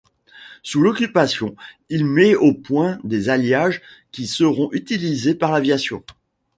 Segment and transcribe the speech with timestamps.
[0.63, 1.55] Sous l'Occupation,
[1.89, 6.03] il met au point des alliages qui seront utilisés par l'aviation.